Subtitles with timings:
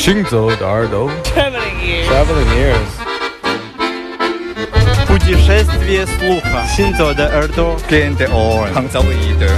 [0.00, 2.08] 行走的耳朵 Traveling ears.
[2.08, 2.92] Traveling ears
[5.06, 6.66] Путешествие слуха.
[6.76, 7.76] Синзо де Эрдо.
[7.88, 8.68] Gente on.
[8.74, 9.50] Hangzauide.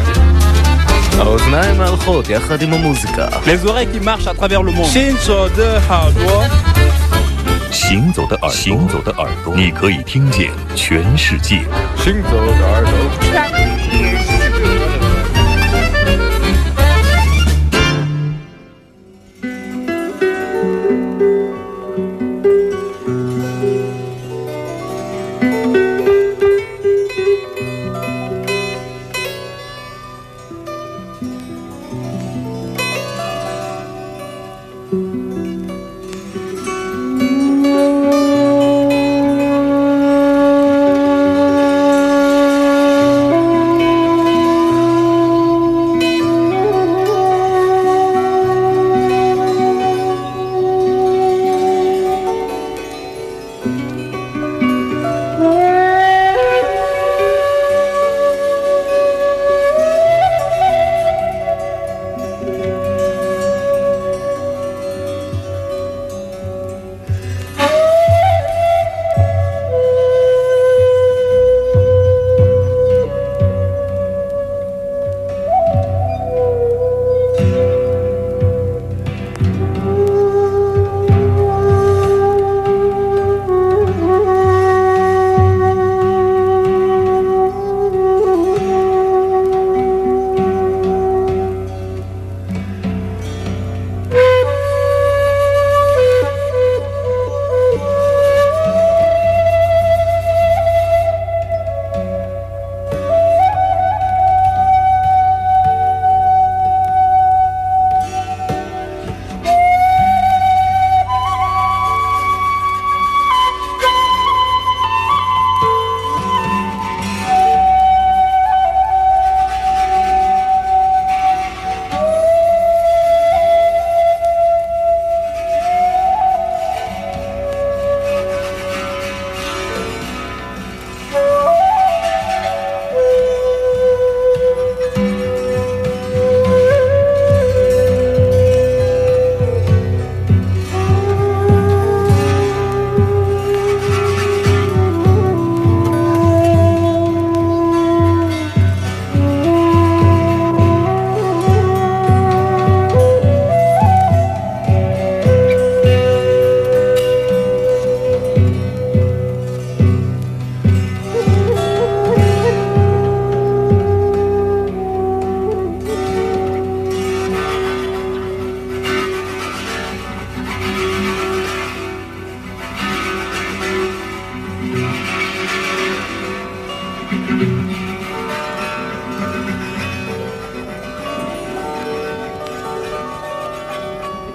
[1.18, 4.86] האוזניים הלכות יחד עם המוזיקה Les oreilles qui marchent à travers le monde.
[4.86, 6.44] 行走的耳朵，
[7.72, 11.62] 行走的耳朵，行走的耳朵，你可以听见全世界。
[11.96, 12.92] 行走的耳朵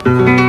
[0.04, 0.47] 行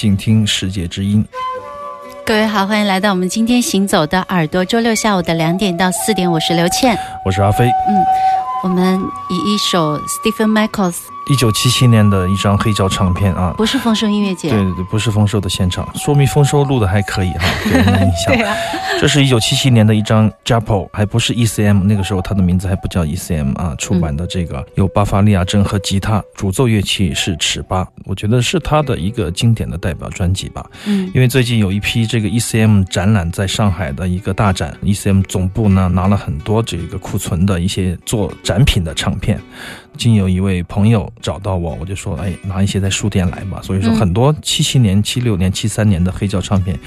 [0.00, 1.22] 静听世界之音。
[2.24, 4.64] 各位好，欢迎来到我们今天行走的耳朵。
[4.64, 7.66] 周六下午的两点到四点，我是刘倩，我是阿飞。
[7.66, 8.02] 嗯，
[8.62, 8.98] 我们
[9.28, 11.09] 以一首 Stephen Michaels。
[11.28, 18.34] 一九七七年的一张黑胶唱片啊，不是丰收音乐节，对对对，不是丰收的现场，说明丰收录的还可以哈， 给人的印象。
[18.34, 18.56] 对啊，
[19.00, 30.64] 这是一九七七年的一张 JAPO，还不是 ECM，那个时候它的名字还不叫 ECM 啊，出版的这个有巴伐利亚筝和吉他，主奏乐器是尺八，我觉得是他的一个经典的代表专辑吧。
[30.86, 39.40] 嗯，因为最近有一批这个 ECM 展览在上海的一个大展，ECM 总部呢拿了很多这个库存的一些做展品的唱片。
[39.96, 43.60] 经有一位朋友找到我，我就说，哎，拿一些在书店来吧。
[43.62, 46.78] 所以说，很多七七年、七六年、七三年的黑胶唱片。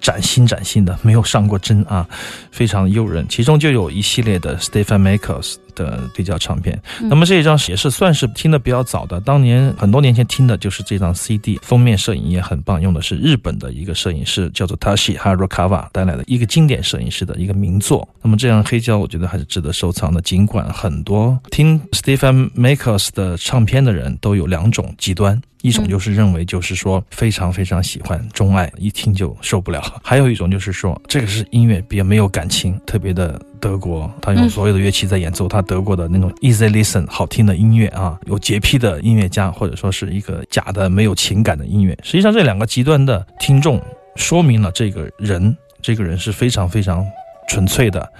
[0.00, 2.04] 崭新崭新的，没有上过针啊，
[2.50, 3.24] 非常诱人。
[3.28, 6.80] 其中就有一系列的 Stephen Michaels 的黑胶唱片。
[7.02, 11.58] 那么这一张也是算是听的比较早的，当年很多年前听的就是这张 CD。
[11.62, 18.08] 封面摄影也很棒，用的是日本的一个摄影师叫做 Tashi Harukawa 带来的一个经典摄影师的一个名作。
[18.22, 20.20] 那么这张黑胶我觉得还是值得收藏的。
[20.22, 25.40] 尽管很多听 Stephen Michaels 的唱片的人都有两种极端。
[25.62, 41.96] 一种就是认为，就是说非常非常喜欢钟爱，一听就受不了；还有一种就是说，这个是音乐别没有感情，特别的德国，他用所有的乐器在演奏他德国的那种 easy listen 好听的音乐啊，有洁癖的音乐家，或者说是一个假的没有情感的音乐。
[42.02, 43.80] 实际上，这两个极端的听众
[44.16, 47.06] 说明了这个人，这个人是非常非常
[47.48, 48.12] 纯粹的、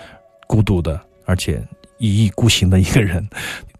[0.46, 1.60] 孤独的，而且
[2.02, 3.26] 一意孤行的一个人。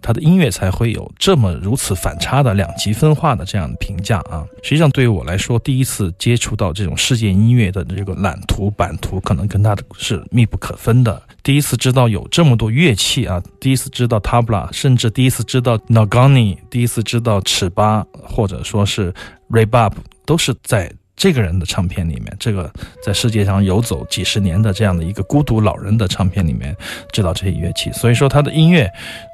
[0.05, 4.45] 他的音乐才会有这么如此反差的两极分化的这样的评价啊！
[4.61, 11.23] 实际上，对于我来说，第一次接触到这种世界音乐的这个蓝图版图，可能跟他的是密不可分的。
[11.45, 19.15] 第一次知道有这么多乐器啊，第一次知道 tabla，甚至第一次知道 nagani，第一次知道尺八，或者说是
[19.51, 19.93] rebab，
[20.27, 20.93] 都是在。
[21.23, 22.69] 这个人的唱片里面，这个
[23.01, 26.77] 在世界上游走几十年的这样的一个孤独老人的唱片里面，
[27.13, 28.91] 知道这些乐器，所以说他的音乐，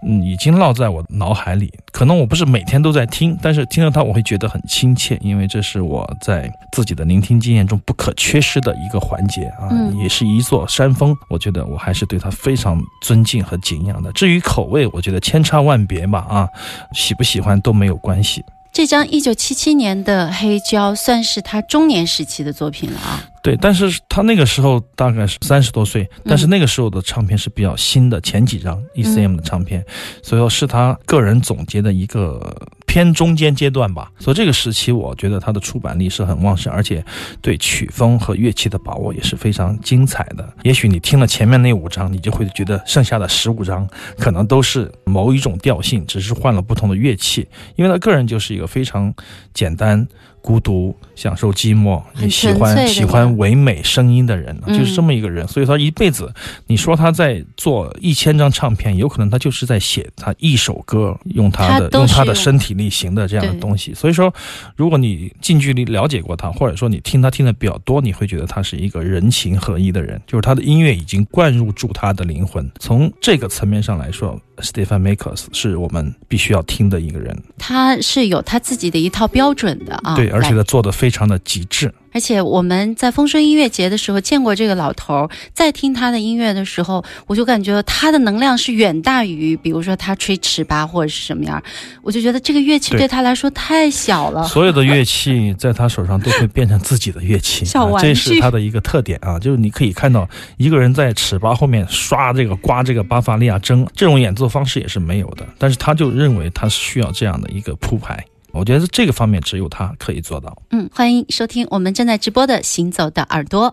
[0.06, 1.72] 嗯，已经烙在我脑海里。
[1.90, 11.16] 可能我不是每天都在听，但是听到他我会觉得很亲切，因为这是我在自己的聆听经验中不可缺失的一个环节啊，也是一座山峰。
[11.30, 14.12] 我觉得我还是对他非常尊敬和敬仰的。
[14.12, 16.48] 至于口味，我觉得千差万别吧，啊，
[16.92, 18.44] 喜不喜欢都没有关系。
[18.72, 23.24] 这张一九七七年的黑胶算是他中年时期的作品了啊。
[23.42, 29.84] 对，但是他那个时候大概是三十多岁，但是那个时候的唱片是比较新的，前几张 ECM 的唱片，
[30.22, 32.54] 所以说是他个人总结的一个
[32.88, 34.10] 偏中间阶段吧。
[34.18, 37.04] 所以这个时期，我觉得他的出版力是很旺盛，而且
[37.40, 40.52] 对曲风和乐器的把握也是非常精彩的。
[40.64, 43.86] 也许你听了前面那五张，你就会觉得剩下的十五张
[44.18, 49.14] 可能都是某一种调性，只是换了不同的乐器，因为他个人就是一个非常
[49.52, 50.08] 简单。
[50.48, 55.46] 孤独，享受寂寞，也喜欢喜欢唯美声音的人，就是这么一个人。
[55.46, 56.32] 所以他一辈子，
[56.66, 63.92] 你说他在做一千张唱片，有可能他就是在写他一首歌，用他的用他的身体力行的这样的东西。
[63.92, 64.32] 所以说，
[64.74, 72.66] 如果你近距离了解过他，或者说你听他听的比较多，你会觉得他是一个人情合一的人，就是他的音乐已经灌入住他的灵魂。
[72.80, 74.40] 从这个层面上来说。
[74.60, 81.92] Stephen Makers 是我们必须要听的一个人，他是有他自己的一套标准的啊，对，而且他做的非常的极致。
[82.10, 91.62] 而且我们在风声音乐节的时候见过这个老头儿，在听他的音乐的时候，我就感觉他的能量是远大于，比如说他吹尺八或者是什么样，
[92.02, 94.42] 我就觉得这个乐器对他来说太小了。
[94.48, 99.38] 所有的乐器在他手上都会变成自己的乐器， 小玩具，这是他的一个特点啊。
[99.38, 100.26] 就是你可以看到
[100.56, 108.24] 一个人在尺八后面刷这个刮这个巴伐利亚筝，这种演奏方式也是没有的，但是他就认为他是需要这样的一个铺排。
[108.58, 110.62] 我觉得这个方面只有他可以做到。
[110.70, 113.70] 嗯，欢迎收听我们正在直播的《行走的耳朵》。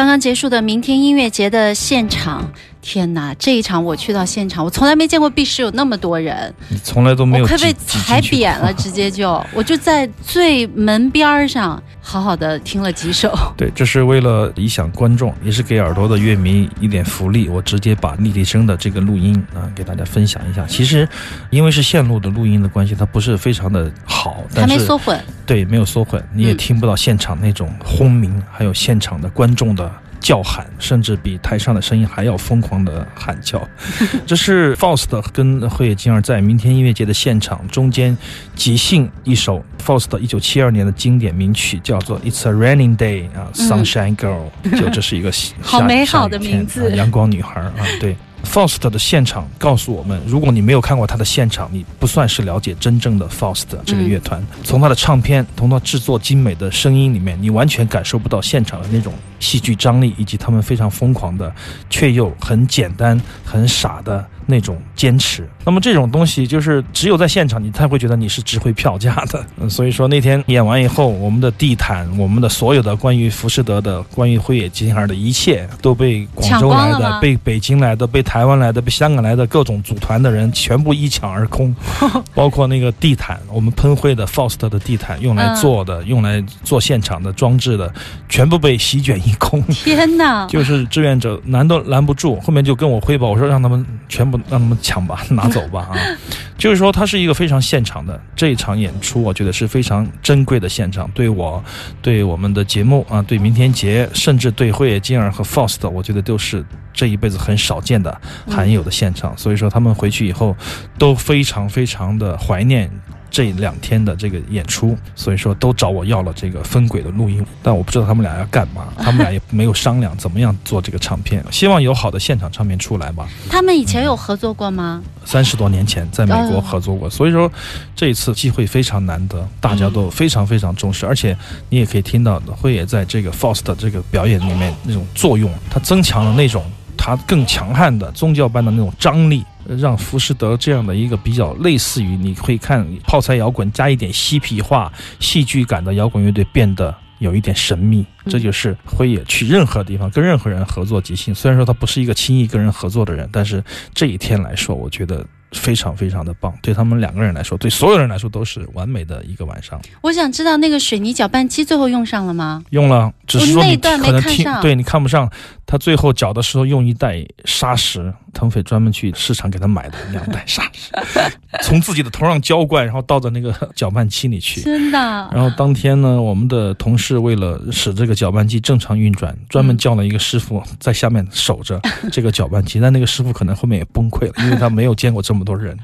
[0.00, 3.34] 刚刚结束的明天音乐节的现场，天哪！
[3.38, 13.32] 这一场我去到现场，我从来没见过 B 市有那么多人，你从来都没有我快被踩扁了，直接就我就在最门边儿上，好好的听了几首。
[13.56, 17.48] 对，这是为了理想观众，也是给耳朵的乐迷一点福利。
[17.48, 20.66] 我直接把立体声的这个录音啊，给大家分享一下。
[20.66, 21.08] 其实，
[21.50, 29.88] 因为是线路的录音的关系，它不是非常的好，还但是没缩混，对，没有缩混，你也嗯听不到现场那种轰鸣，还有现场的观众的
[30.20, 33.66] 叫喊，甚至比台上的声音还要疯狂的喊叫。
[34.26, 38.16] 这是 Faust 跟鹤野晶二在明天音乐节的现场中间
[38.54, 48.16] 即兴一首 Faust 一九七二年的经典名曲，叫做《It's a Raining Day》啊，Sunshine Girl，、就这是一个 好美好的名字啊阳光女孩啊，对。
[48.52, 54.44] Faust 的现场告诉我们，如果你没有看过他的现场，你不算是了解真正的 Faust 这个乐团。
[54.64, 61.54] 从他的唱片，从他制作精美的声音里面，你完全感受不到现场的那种戏剧张力，以及他们非常疯狂的，
[61.88, 65.48] 却又很简单、很傻的那种坚持。
[65.64, 69.44] 那么这种东西，就是只有在现场，你才会觉得你是值回票价的。
[69.60, 81.74] 嗯所以说那天演完以后，我们的地毯，我们的所有的关于浮士德的、关于辉野金孩的一切，都被广州来的、被北京来的、被台湾来的、被香港来的各种组团的人全部一抢而空，
[82.34, 87.92] 包括那个地毯，我们喷绘的 Faust 的地毯，用来嗯做的、用来做现场的装置的，
[88.28, 89.62] 全部被席卷一空。
[89.64, 90.46] 天哪！
[90.46, 95.96] 就是志愿者拦都拦不住，后面就跟我汇报，我说让他们全部不让他们抢吧， 拿走吧啊！
[96.56, 101.62] 就是说，它是一个非常现场的这一场演出，我觉得是非常珍贵的现场，对我，
[102.02, 109.36] 对我们的节目啊，对明天节，甚至对辉野金儿和 Faust，我觉得都是这一辈子很少见的、罕有的现场。
[109.38, 110.54] 所以说，他们回去以后
[110.98, 112.90] 都非常非常的怀念。
[113.30, 123.28] 这两天的这个演出，所以说都找我要了这个分轨的录音，但我不知道他们俩要干嘛， 他们俩也没有商量怎么样做这个唱片，希望有好的现场唱片出来吧。
[123.48, 125.02] 他们以前有合作过吗？
[125.24, 127.50] 三十多年前在美国合作过，所以说
[127.94, 131.36] 这一次机会非常难得，大家都非常非常重视，而且
[131.68, 136.64] 你也可以听到辉也在这个 Faust 的这个表演里面那种作用，它增强了那种
[136.96, 139.44] 它更强悍的宗教般的那种张力。
[139.66, 151.34] 让浮士德这样的一个比较类似于你会看泡菜摇滚加一点嬉皮化、戏剧感的摇滚乐队变得有一点神秘，这就是辉野去任何地方跟任何人合作即兴。
[151.34, 156.52] 虽然说他不是一个轻易跟人合作的人，但是这一天来说，我觉得非常非常的棒。
[156.62, 159.80] 对他们两个人来说，对所有人来说都是完美的一个晚上。
[160.00, 162.62] 我想知道那个水泥搅拌机最后用上了吗？
[162.70, 165.30] 用了，只是说你可能听对你看不上。
[165.66, 170.90] 他最后搅的时候用一袋砂石，腾飞专门去市场给他买的两袋砂石，
[171.62, 174.60] 从自己的头上浇灌，然后倒到那个搅拌机里去。
[174.62, 174.98] 真的，
[175.32, 182.80] 然后当天呢，我们的同事为了使这个搅拌机正常运转，专门叫了一个师傅在下面守着这个搅拌机。
[182.80, 185.76] 但那个师傅可能后面也崩溃了，因为他没有见过这么多人，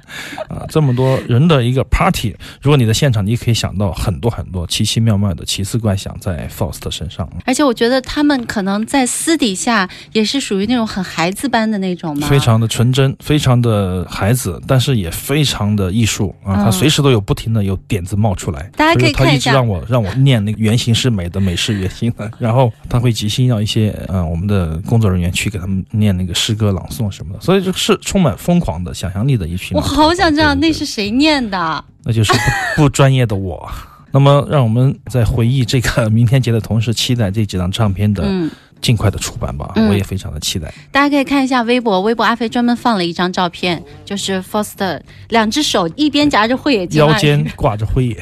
[0.49, 2.35] 啊，这么多人的一个 party。
[2.61, 7.29] 如果你在现场，你可以想到很多很多奇奇妙妙的奇思怪想在 Faust 身上。
[7.45, 16.55] 而且我觉得他们可能在私底下也是属于那种很孩子般的那种嘛，非常的纯真，非常的孩子，但是也非常的艺术啊！
[16.55, 18.69] 嗯他随时都有不停的有点子冒出来。
[18.77, 22.29] 大家可以他看一下一直让我让我念那个原型是美的，美是原型的。
[22.39, 29.81] 然后他会即兴要一些呃我们的工作人员去给他们念那个诗歌朗诵什么的，所以就是充满疯狂的想象力的我。
[29.81, 31.85] 好想知道那是谁念的。
[32.05, 33.69] 那就是不不专业的我。
[34.13, 39.73] 那么，让我们在回忆这个明天节的同时，期待这几张唱片的嗯，尽快的出版吧。
[39.77, 40.73] 嗯我也非常的期待。
[40.91, 48.17] 大家可以看一下微博，微博阿飞专门放了一张照片，就是 Foster 两只手一边夹着慧眼睛，腰间挂着辉野，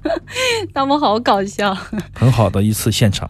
[0.72, 1.76] 他们好搞笑。
[2.14, 3.28] 很好的一次现场。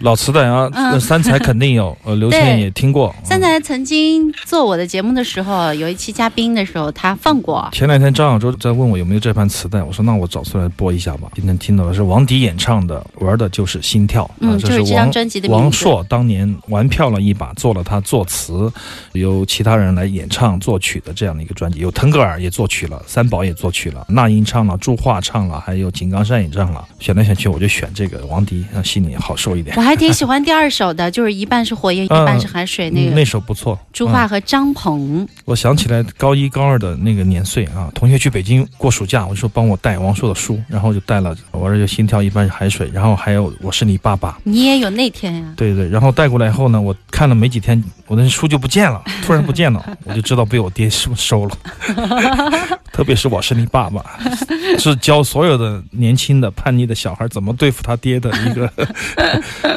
[0.00, 3.14] 老磁带啊，三才肯定有， 呃，刘对谦也听过。
[3.24, 7.66] 三才曾经做我的节目的时候，有一期嘉宾的时候，他放过。
[7.72, 11.28] 前两天张小舟在问我有没有这盘磁带，我说那我找出来播一下吧。
[11.34, 18.70] 今天听到的是王迪演唱的《玩的就是心跳》，就是这张专辑的名字王朔当年玩票了一把，做了他作词，
[19.12, 26.84] 由其他人来演唱作曲的这样的一个专辑，有腾格尔也作曲了，三宝也作曲了，那英唱了，朱桦唱了，还有井冈山也唱了。
[26.98, 29.85] 选来选去，我就选这个王迪，让，心里好受一点我。
[29.86, 35.26] 还挺喜欢第二首的，就是一半是火焰，一半是海水，那嗯个那首不错，嗯朱桦和张鹏。
[35.44, 44.32] 我想起来高一高二的那个年岁啊，同学去北京过暑假，我就说帮我带王朔的书，然后就带了《我这就心跳一半是海水》，然后还有《我是你爸爸》。
[44.42, 51.56] 你也有那天呀、对对，然后带过来以后呢，我看了没几天，我的书就不见了，突然不见了， 我就知道被我爹收收了。
[52.92, 54.18] 特别是我是你爸爸，
[54.80, 58.72] 是教所有的年轻的叛逆的小孩怎么对付他爹的一个。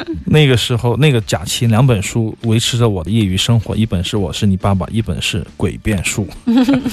[0.26, 6.26] 那个时候，那个假期，两本书维持着我的业余生活，一本是我是你爸爸，一本是诡辩术，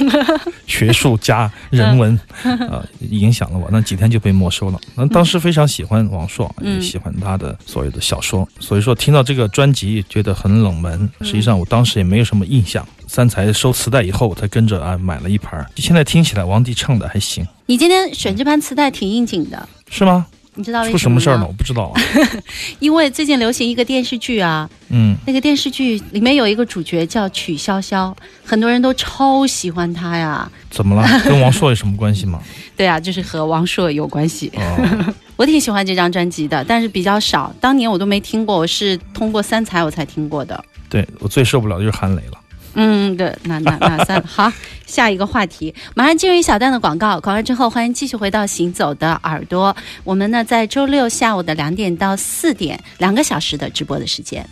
[0.68, 3.70] 学术加人文，呃，影响了我。
[3.72, 4.80] 那几天就被没收了。
[4.96, 11.10] 那当时非常喜欢王朔，嗯也喜欢他的所有的小说，所以说听到这个专辑觉得很冷门。
[11.22, 12.88] 实际上我当时也没有什么印象。
[13.10, 15.66] 三才收磁带以后，我才跟着啊买了一盘。
[15.78, 20.26] 现在听起来王迪唱的还行，你今天选这盘磁带挺应景的，是吗？
[20.58, 21.42] 你知道为出什么事儿呢？
[21.42, 21.54] 吗我？
[21.54, 22.02] 不知道啊。
[22.80, 30.52] 因为最近流行一个电视剧啊，嗯，那个电视剧里面有一个主角叫曲筱绡，很多人都超喜欢她呀。
[30.72, 31.08] 怎么了？
[31.24, 32.42] 跟王朔有什么关系吗？
[32.76, 34.52] 对啊，就是和王朔有关系。
[34.56, 40.64] 哦， 我挺喜欢这张专辑的，但是比较少，当年我都没听过，我是通过三才我才听过的。
[40.90, 42.40] 对我最受不了的就是韩磊了。
[42.80, 44.54] 嗯，对，那那那算了好，
[44.86, 49.76] 下一个话题，马上进入一小段的广告，广告之后欢迎继续回到行走的耳朵。
[50.04, 54.48] 我们呢在周六下午的两点到四点，两个小时的直播的时间。